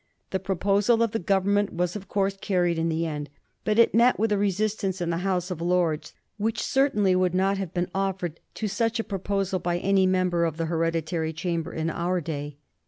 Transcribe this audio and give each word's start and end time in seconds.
The 0.31 0.39
proposal 0.39 1.03
of 1.03 1.11
the 1.11 1.19
Government 1.19 1.73
was, 1.73 1.95
of 1.95 2.07
course, 2.07 2.35
carried 2.35 2.79
in 2.79 2.89
the 2.89 3.05
end; 3.05 3.29
but 3.63 3.77
it 3.77 3.93
met 3.93 4.17
with 4.17 4.31
a 4.31 4.37
resistance 4.39 4.99
in 4.99 5.11
the 5.11 5.19
House 5.19 5.51
of 5.51 5.61
Lords 5.61 6.15
which 6.37 6.59
certainly 6.63 7.15
would 7.15 7.35
not 7.35 7.59
have 7.59 7.71
been 7.71 7.91
offered 7.93 8.39
to 8.55 8.67
such 8.67 8.99
a 8.99 9.03
proposal 9.03 9.59
by 9.59 9.77
any 9.77 10.07
member 10.07 10.43
of 10.45 10.57
the 10.57 10.65
hereditary 10.65 11.33
chamber 11.33 11.71
in 11.71 11.91
our 11.91 12.19
day. 12.19 12.57